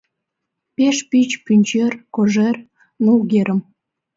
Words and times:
Пеш 0.75 0.97
пич 1.09 1.29
пӱнчер, 1.45 1.93
кожер, 2.15 2.55
нулгерым 3.03 3.59